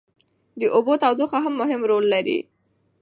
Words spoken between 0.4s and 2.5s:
د اوبو تودوخه هم مهم رول لري.